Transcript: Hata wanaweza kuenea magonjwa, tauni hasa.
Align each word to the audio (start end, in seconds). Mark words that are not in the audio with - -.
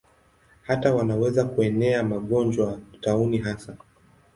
Hata 0.63 0.95
wanaweza 0.95 1.45
kuenea 1.45 2.03
magonjwa, 2.03 2.79
tauni 3.01 3.37
hasa. 3.37 3.77